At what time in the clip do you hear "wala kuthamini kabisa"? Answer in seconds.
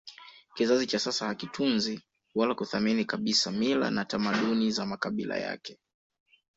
2.35-3.51